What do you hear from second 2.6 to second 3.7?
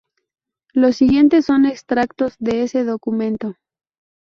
ese documento.